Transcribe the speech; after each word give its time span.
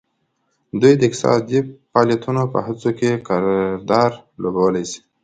دوی 0.79 0.93
د 0.97 1.01
اقتصادي 1.07 1.59
فعالیتونو 1.91 2.43
په 2.53 2.59
هڅونه 2.65 2.93
کې 2.99 3.09
کردار 3.27 4.11
لوبولی 4.41 4.83
شي 4.91 4.99